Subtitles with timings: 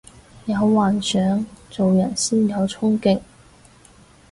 [0.47, 3.21] 有幻想做人先有沖勁